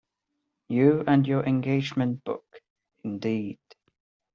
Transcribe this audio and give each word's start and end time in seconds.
You 0.67 1.03
and 1.05 1.27
your 1.27 1.43
engagement 1.43 2.23
book, 2.23 2.61
indeed. 3.03 3.59